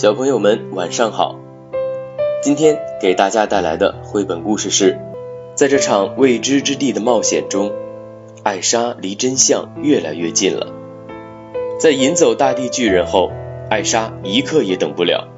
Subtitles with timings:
[0.00, 1.38] 小朋友们晚上好，
[2.42, 4.98] 今天给大家带来的绘本故事是，
[5.54, 7.70] 在这场未知之地的冒险中，
[8.42, 10.68] 艾莎离真相越来越近了。
[11.78, 13.30] 在引走大地巨人后，
[13.68, 15.28] 艾莎一刻也等不了，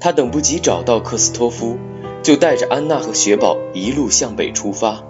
[0.00, 1.76] 她等不及找到克斯托夫，
[2.22, 5.04] 就带着安娜和雪宝一路向北出发。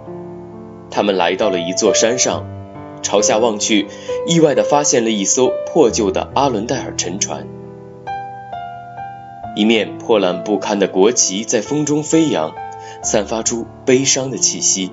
[0.91, 2.45] 他们来到了一座山上，
[3.01, 3.87] 朝下望去，
[4.27, 7.47] 意外地发现了一艘破旧的阿伦戴尔沉船。
[9.57, 12.53] 一面破烂不堪的国旗在风中飞扬，
[13.01, 14.91] 散发出悲伤的气息。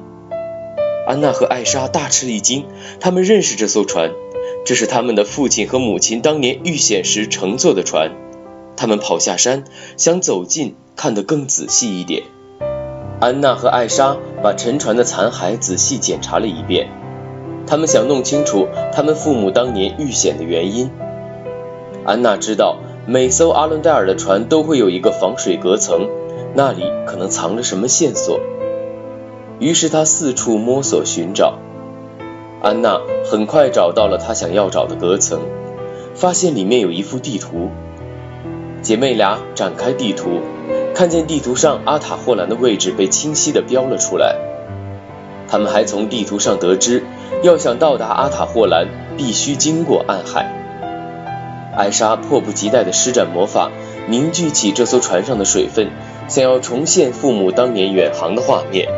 [1.07, 2.65] 安娜和艾莎大吃一惊，
[2.99, 4.13] 他们认识这艘船，
[4.65, 8.13] 这是他们的父亲和母亲当年遇险时乘坐的船。
[8.75, 9.65] 他们跑下山，
[9.99, 12.23] 想走近，看得更仔细一点。
[13.21, 16.89] 安娜和艾莎把沉船的残骸仔细检查了一遍，
[17.67, 20.91] 他们想弄清楚他们父母当年遇险的原因。
[22.07, 22.79] 安娜知道。
[23.07, 26.09] 每艘阿伦戴尔的船都会有一个防水隔层，
[26.55, 28.41] 那里可能藏着什么线索。
[29.59, 31.59] 于是他四处摸索寻找。
[32.63, 32.99] 安娜
[33.31, 35.41] 很快找到了她想要找的隔层，
[36.15, 37.69] 发现里面有一幅地图。
[38.81, 40.41] 姐妹俩展开地图，
[40.95, 44.35] 看见地图上阿塔霍兰的位置被清晰地标了出来。
[45.47, 47.05] 他们还从地图上得知，
[47.43, 50.64] 要想到达阿塔霍兰，必须经过暗海。
[51.77, 53.71] 艾莎迫不及待地施展魔法，
[54.09, 55.91] 凝聚起这艘船上的水分，
[56.29, 58.89] 想要重现父母当年远航的画面。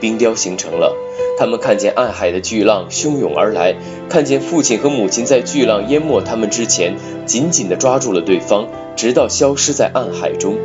[0.00, 0.94] 冰雕形成了，
[1.38, 3.74] 他们看见暗海的巨浪汹涌而来，
[4.08, 6.94] 看见父亲和母亲在巨浪淹没他们之前，
[7.26, 10.56] 紧紧地抓住了对方，直到消失在暗海中。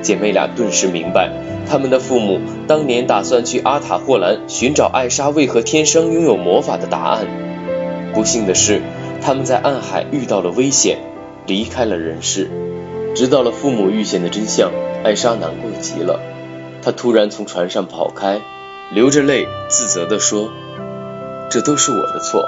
[0.00, 1.30] 姐妹俩顿时明白，
[1.68, 7.26] 他们的父母当年打算去阿塔霍兰寻找艾莎为何天生拥有魔法的答案。
[8.14, 8.80] 不幸的是。
[9.22, 10.98] 他们在暗海遇到了危险，
[11.46, 12.50] 离开了人世。
[13.14, 14.70] 知道了父母遇险的真相，
[15.04, 16.20] 艾莎难过极了。
[16.82, 18.40] 她突然从船上跑开，
[18.92, 20.50] 流着泪自责地说
[21.50, 22.44] ：“这都是我的错。”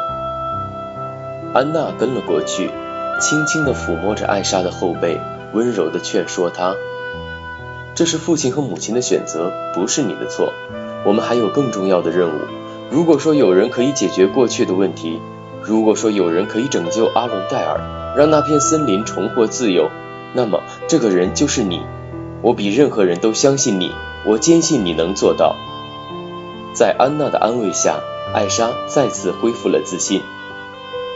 [1.53, 2.71] 安娜跟了过去，
[3.21, 5.21] 轻轻地抚摸着艾莎的后背，
[5.53, 6.75] 温柔地劝说她
[7.95, 10.53] ：“这是父亲和母亲的选择，不是你的错。
[11.05, 12.41] 我们还有更重要的任务。
[12.91, 15.21] 如果说有人可以解决过去的问题，”
[15.65, 19.91] 如果说有人可以拯救阿伦戴尔，让那片森林重获自由，
[20.35, 21.83] 那么这个人就是你。
[22.43, 23.93] 我比任何人都相信你，
[24.27, 25.55] 我坚信你能做到。
[26.75, 28.01] 在安娜的安慰下，
[28.35, 30.21] 艾莎再次恢复了自信。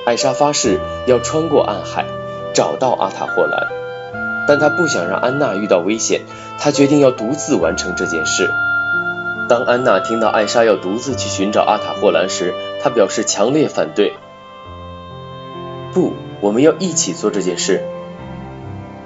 [0.07, 2.07] 艾莎发誓要穿过暗海，
[2.55, 3.67] 找到阿塔霍兰，
[4.47, 6.21] 但她不想让安娜遇到危险，
[6.61, 8.49] 她决定要独自完成这件事。
[9.49, 14.15] 当安娜听到艾莎要独自去寻找阿塔霍兰时，她表示强烈反对。
[15.97, 16.13] 不，
[16.43, 17.83] 我们要一起做这件事。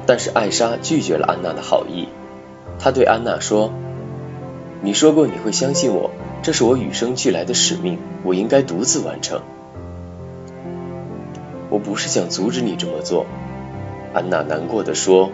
[0.06, 2.08] 但是艾莎拒绝了安娜的好意。
[2.80, 3.72] 她对安娜说
[4.82, 6.10] ：“你说过你会相信我，
[6.42, 9.40] 这是我与生俱来的使命，我应该独自完成。”
[11.70, 13.24] 我不是想阻止你这么做，
[14.12, 15.30] 安娜难过的说：“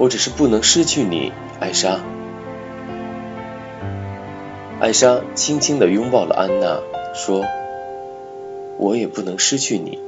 [0.00, 2.00] 我只是不能失去你，艾莎。”
[4.80, 6.80] 艾莎轻轻的拥抱了安娜，
[7.12, 7.44] 说
[8.80, 9.98] ：“我也不能失去你。”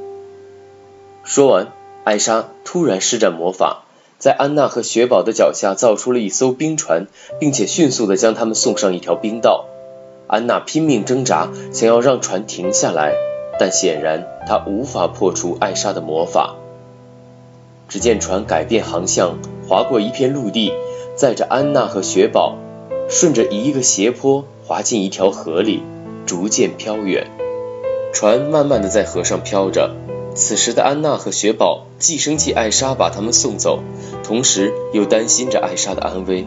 [1.25, 1.73] 说完，
[2.03, 3.85] 艾莎突然施展魔法，
[4.19, 7.07] 在安娜和雪宝的脚下造出了一艘冰船，
[7.39, 9.67] 并且迅速地将他们送上一条冰道。
[10.27, 13.15] 安娜拼命挣扎，想要让船停下来，
[13.61, 16.57] 但显然她无法破除艾莎的魔法。
[17.89, 20.73] 只见船改变航向，划过一片陆地，
[21.15, 22.57] 载着安娜和雪宝，
[23.09, 25.85] 顺着一个斜坡滑进一条河里，
[26.27, 27.31] 逐渐飘远。
[28.13, 29.95] 船慢慢地在河上飘着。
[30.35, 33.81] 此时的安娜和雪宝既生气艾莎把他们送走，
[34.25, 36.47] 同时又担心着艾莎的安危。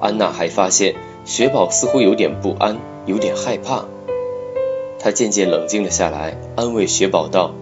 [0.00, 3.84] 安娜还发现雪宝似乎有点不安，有点害怕。
[4.98, 7.54] 她渐渐冷静了下来，安慰雪宝道：“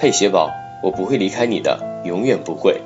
[0.00, 0.50] 嘿，雪宝，
[0.82, 2.80] 我不会离开你的，永远不会。”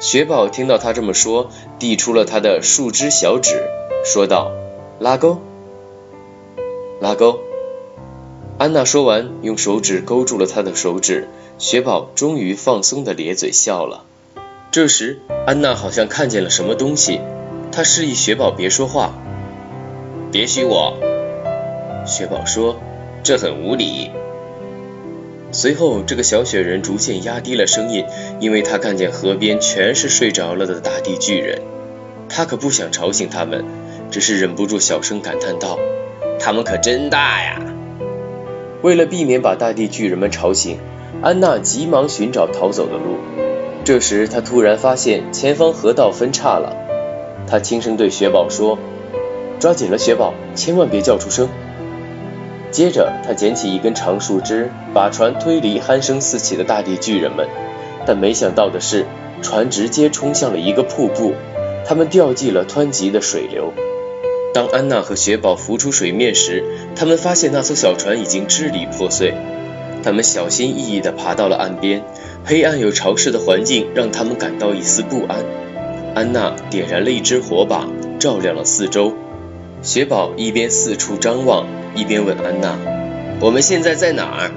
[0.00, 3.62] 雪宝听到她这么说，递出了她的树枝小指，
[4.04, 4.50] 说道
[4.98, 5.38] ：“拉钩，
[7.00, 7.38] 拉钩。”
[8.60, 11.28] 安娜说完，用手指勾住了他的手指。
[11.56, 14.04] 雪宝终于放松的咧嘴笑了。
[14.70, 17.22] 这时，安娜好像看见了什么东西，
[17.72, 19.14] 她示意雪宝别说话。
[20.30, 20.98] 别许我，
[22.06, 22.78] 雪宝说，
[23.22, 24.10] 这很无礼。
[25.52, 28.04] 随后，这个小雪人逐渐压低了声音，
[28.40, 31.62] 因为他看见河边全是睡着了的大地巨人。
[32.28, 33.64] 他可不想吵醒他们，
[34.10, 35.78] 只是忍不住小声感叹道
[36.38, 37.58] ：“他们可真大呀！”
[38.82, 40.78] 为了避免把大地巨人们吵醒，
[41.22, 43.18] 安娜急忙寻找逃走的路。
[43.84, 46.76] 这时，她突然发现前方河道分叉了。
[47.46, 48.78] 她轻声对雪宝说
[49.60, 51.48] ：“抓紧了，雪宝，千万别叫出声。”
[52.70, 57.48] 接着，她捡起一根长树枝，把船推离鼾声四起的大地巨人们。
[58.06, 59.04] 但没想到的是，
[59.42, 61.34] 船直接冲向了一个瀑布，
[61.84, 63.74] 他们掉进了湍急的水流。
[64.52, 66.64] 当安娜和雪宝浮出水面时，
[66.96, 69.34] 他们发现那艘小船已经支离破碎。
[70.02, 72.02] 他们小心翼翼地爬到了岸边，
[72.44, 75.44] 黑暗又潮湿的环境让他们感到一丝不安。
[76.14, 77.86] 安娜点燃了一支火把，
[78.18, 79.14] 照亮了四周。
[79.82, 82.78] 雪宝一边四处张望，一边问安娜
[83.40, 84.50] ：“我们现在在哪儿？”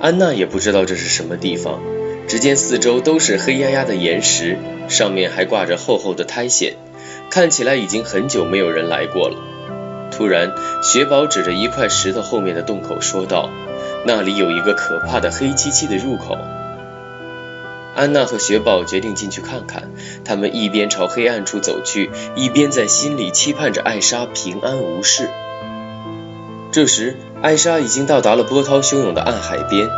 [0.00, 1.80] 安娜也不知道这是什么地方，
[2.28, 6.72] 只见四周都是黑压压的岩石，上面还挂着厚厚的苔藓，
[7.30, 9.36] 看起来已经很久没有人来过了。
[10.10, 10.52] 突然，
[10.82, 13.50] 雪宝指着一块石头后面的洞口说道。
[14.06, 16.38] 那里有一个可怕的黑漆漆的入口。
[17.94, 19.90] 安娜和雪宝决定进去看看。
[20.24, 25.28] 他们一边朝黑暗处走去，一边在心里期盼着艾莎平安无事。
[26.70, 29.90] 这时，艾莎已经到达了波涛汹涌的暗海边。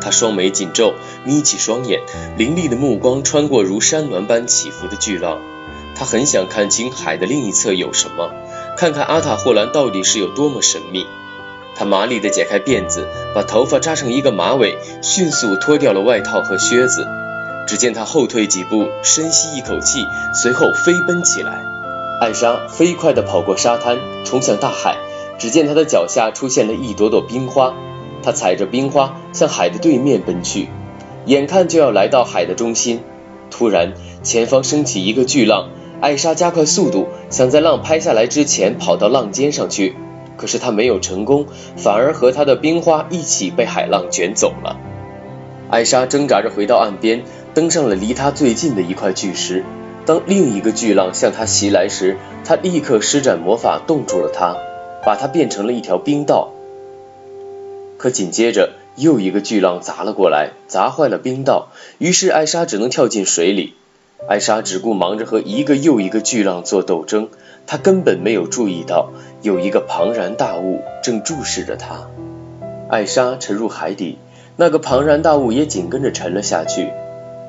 [0.00, 0.94] 她双眉紧皱，
[1.24, 2.02] 眯起双眼，
[2.36, 5.38] 凌厉的目光穿过如山峦般起伏的巨浪。
[5.98, 8.30] 他很想看清海的另一侧有什么，
[8.76, 11.04] 看看阿塔霍兰到底是有多么神秘。
[11.74, 17.06] 他麻利地解开辫子，把头发扎成一个马尾，迅速脱掉了外套和靴子。
[17.66, 21.62] 只见他后退几步，深吸一口气，随后飞奔起来。
[22.20, 24.96] 艾莎飞快地跑过沙滩，冲向大海。
[25.38, 27.74] 只见她的脚下出现了一朵朵冰花，
[28.24, 30.68] 她踩着冰花向海的对面奔去，
[31.26, 33.02] 眼看就要来到海的中心。
[33.50, 33.94] 突然，
[34.24, 35.68] 前方升起一个巨浪，
[36.00, 39.96] 艾莎加快速度，想在浪拍下来之前跑到浪尖上去。
[40.36, 41.46] 可是她没有成功，
[41.76, 44.78] 反而和她的冰花一起被海浪卷走了。
[45.68, 47.24] 艾莎挣扎着回到岸边，
[47.54, 49.64] 登上了离她最近的一块巨石。
[50.06, 54.56] 当另一个巨浪向她袭来时，她立刻施展魔法冻住了它，
[55.04, 56.52] 把它变成了一条冰道。
[57.98, 63.74] 可紧接着又一个巨浪砸了过来，砸坏了冰道，于是艾莎只能跳进水里。
[64.26, 67.28] 艾莎只顾忙着和一个又一个巨浪做斗争，
[67.66, 69.10] 她根本没有注意到
[69.42, 72.10] 有一个庞然大物正注视着她。
[72.90, 74.18] 艾莎沉入海底，
[74.56, 76.90] 那个庞然大物也紧跟着沉了下去。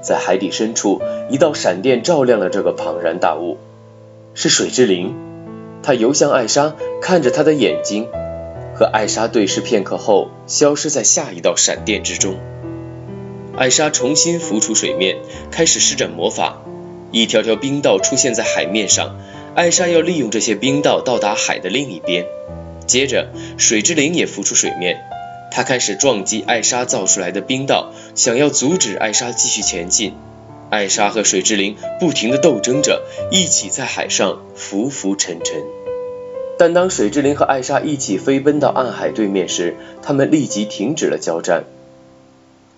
[0.01, 3.57] 在海底深处，一道闪电照亮了这个庞然大物，
[4.33, 5.15] 是水之灵。
[5.81, 8.07] 它游向艾莎，看着她的眼睛，
[8.75, 12.35] 和艾莎对视片刻后，消失在下一道闪电之中。
[13.59, 15.17] 艾莎重新浮出水面，
[15.51, 16.61] 开始施展魔法。
[17.11, 19.17] 一条条冰道出现在海面上，
[19.53, 22.25] 艾莎要利用这些冰道到达海的另一边。
[22.87, 23.27] 接着，
[23.57, 25.01] 水之灵也浮出水面，
[25.51, 30.13] 他开始撞击艾莎造出来的冰道，想要阻止艾莎继续前进。
[30.69, 35.61] 艾莎和水之灵不停地斗争着，一起在海上浮浮沉沉。
[36.57, 41.65] 但当水之灵和艾莎一起飞奔到暗海对面时，他们立即停止了交战。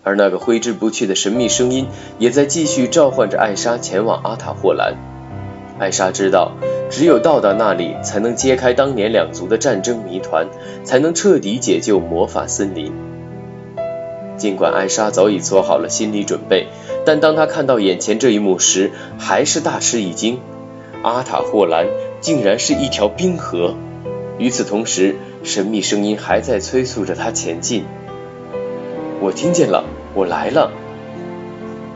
[0.03, 1.87] 而那个挥之不去的神秘声音
[2.17, 4.95] 也在继续召唤着艾莎前往阿塔霍兰。
[5.79, 6.53] 艾莎知道，
[6.89, 10.47] 只有到达那里，才能揭开当年两族的战争谜团，
[10.83, 12.91] 才能彻底解救魔法森林。
[14.37, 16.67] 尽管艾莎早已做好了心理准备，
[17.05, 20.39] 但当她看到眼前这一幕时，还是大吃一惊。
[21.03, 21.87] 阿塔霍兰
[22.21, 23.75] 竟然是一条冰河！
[24.37, 27.85] 与此同时，神秘声音还在催促着她前进。
[29.21, 29.85] 我听见了，
[30.15, 30.71] 我来了。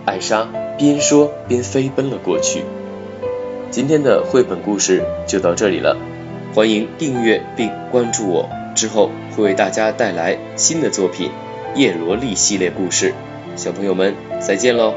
[0.05, 2.62] 艾莎边说边飞奔了过去。
[3.72, 5.98] 今天的绘本故事就到这里了，
[6.53, 11.32] 欢迎订阅并关注我，之后会为大家带来新的作品
[11.75, 13.10] 《叶罗丽系列故事》。
[13.55, 14.94] 小朋友们，再见喽！